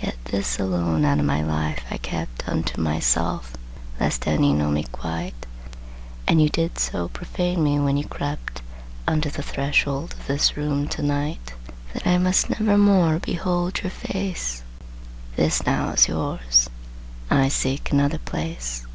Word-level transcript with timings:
Yet 0.00 0.16
this 0.24 0.58
alone 0.58 1.04
out 1.04 1.18
of 1.18 1.26
my 1.26 1.42
life 1.42 1.84
I 1.90 1.98
kept 1.98 2.48
Unto 2.48 2.80
myself, 2.80 3.52
lest 4.00 4.26
any 4.26 4.54
know 4.54 4.70
me 4.70 4.84
quite; 4.90 5.44
And 6.26 6.40
you 6.40 6.48
did 6.48 6.78
so 6.78 7.08
profane 7.08 7.62
me 7.62 7.78
when 7.78 7.98
you 7.98 8.06
crept 8.08 8.62
Unto 9.06 9.28
the 9.28 9.42
threshold 9.42 10.14
of 10.14 10.26
this 10.26 10.56
room 10.56 10.88
to 10.88 11.02
night 11.02 11.52
That 11.92 12.06
I 12.06 12.16
must 12.16 12.48
never 12.48 12.78
more 12.78 13.18
behold 13.18 13.82
your 13.82 13.90
face. 13.92 14.62
This 15.36 15.66
now 15.66 15.90
is 15.90 16.08
yours. 16.08 16.70
I 17.28 17.48
seek 17.50 17.92
another 17.92 18.16
place. 18.18 18.86